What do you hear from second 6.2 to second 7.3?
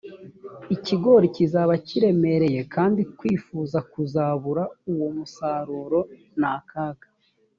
ni akaga